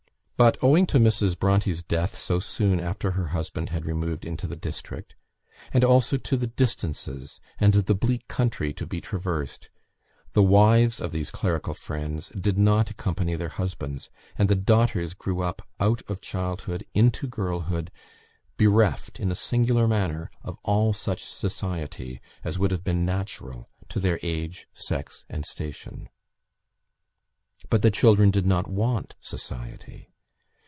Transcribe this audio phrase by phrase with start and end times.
[0.43, 1.37] But, owing to Mrs.
[1.37, 5.13] Bronte's death so soon after her husband had removed into the district,
[5.71, 9.69] and also to the distances, and the bleak country to be traversed,
[10.31, 15.41] the wives of these clerical friends did not accompany their husbands; and the daughters grew
[15.43, 17.91] up out of childhood into girlhood
[18.57, 23.99] bereft, in a singular manner, of all such society as would have been natural to
[23.99, 26.09] their age, sex, and station.
[27.69, 30.07] But the children did not want society.